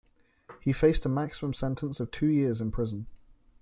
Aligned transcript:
He 0.61 0.73
faced 0.73 1.05
a 1.05 1.09
maximum 1.09 1.53
sentence 1.53 1.99
of 1.99 2.09
two 2.09 2.25
years 2.25 2.59
in 2.59 2.71
prison. 2.71 3.05